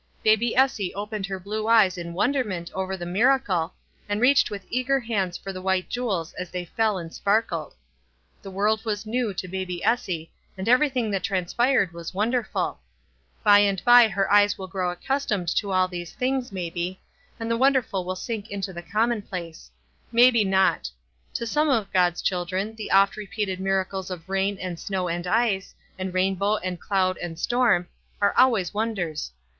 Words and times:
Baby 0.23 0.55
Essie 0.55 0.95
opened 0.95 1.27
her 1.27 1.39
blue 1.39 1.67
eyes 1.67 1.95
in 1.95 2.13
wonderment 2.15 2.71
over 2.73 2.97
the 2.97 3.05
miracle, 3.05 3.75
and 4.09 4.19
reached 4.19 4.49
with 4.49 4.65
eager 4.71 4.99
hands 4.99 5.37
after 5.37 5.53
the 5.53 5.61
white 5.61 5.89
jewels 5.89 6.33
as 6.39 6.49
they 6.49 6.65
fell 6.65 6.97
and 6.97 7.13
sparkled. 7.13 7.75
The 8.41 8.49
world 8.49 8.83
was 8.83 9.05
new 9.05 9.31
to 9.35 9.47
baby 9.47 9.83
Essie, 9.85 10.31
and 10.57 10.67
everything 10.67 11.11
that 11.11 11.21
transpired 11.21 11.93
was 11.93 12.15
wonderful. 12.15 12.79
By 13.43 13.59
and 13.59 13.79
by 13.85 14.07
her 14.07 14.27
eyes 14.33 14.57
will 14.57 14.65
grow 14.65 14.89
accustomed 14.89 15.47
to 15.57 15.71
all 15.71 15.87
these 15.87 16.13
things, 16.13 16.51
maybe, 16.51 16.99
and 17.39 17.51
the 17.51 17.55
wonderful 17.55 18.03
will 18.03 18.15
sink 18.15 18.49
into 18.49 18.73
the 18.73 18.81
commonplace. 18.81 19.69
310 20.09 20.13
WISE 20.13 20.27
AND 20.27 20.33
OTHERWISE. 20.33 20.33
Maybe 20.33 20.49
not. 21.29 21.33
To 21.35 21.45
some 21.45 21.69
of 21.69 21.93
God's 21.93 22.23
children 22.23 22.73
the 22.75 22.89
oft 22.91 23.15
repeated 23.15 23.59
miracles 23.59 24.09
of 24.09 24.27
rain 24.27 24.57
and 24.57 24.79
snow 24.79 25.07
and 25.07 25.27
ice, 25.27 25.75
and 25.99 26.11
rainbow 26.11 26.57
and 26.57 26.81
cloud 26.81 27.19
aud 27.23 27.35
K 27.35 27.35
storm, 27.35 27.87
are 28.19 28.33
always 28.35 28.73
won 28.73 28.95
ders. 28.95 29.31